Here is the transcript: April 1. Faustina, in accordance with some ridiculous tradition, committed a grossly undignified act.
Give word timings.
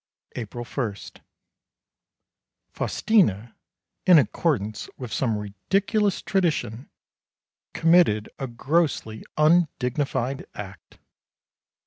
April 0.35 0.65
1. 0.65 0.95
Faustina, 2.73 3.55
in 4.07 4.17
accordance 4.17 4.89
with 4.97 5.13
some 5.13 5.37
ridiculous 5.37 6.23
tradition, 6.23 6.89
committed 7.75 8.27
a 8.39 8.47
grossly 8.47 9.23
undignified 9.37 10.47
act. 10.55 10.97